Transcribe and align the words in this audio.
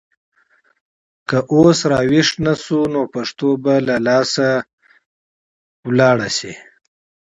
که 1.29 1.37
اوس 1.53 1.79
راویښ 1.91 2.29
نه 2.45 2.53
شو 2.63 2.79
نو 2.93 3.01
پښتو 3.13 3.49
به 3.63 3.73
له 3.87 3.95
لاسه 4.07 4.47
لاړه 5.97 6.29
شي. 6.37 6.53